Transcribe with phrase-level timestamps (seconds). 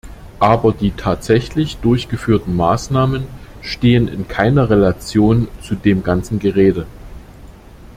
[0.39, 3.27] Aber die tatsächlich durchgeführten Maßnahmen
[3.61, 6.87] stehen in keiner Relation zu dem ganzen Gerede.